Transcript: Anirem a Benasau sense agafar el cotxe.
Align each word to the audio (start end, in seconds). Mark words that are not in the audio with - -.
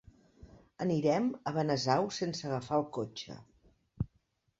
Anirem 0.85 1.27
a 1.51 1.53
Benasau 1.57 2.07
sense 2.21 2.47
agafar 2.49 2.79
el 2.81 2.87
cotxe. 2.97 3.37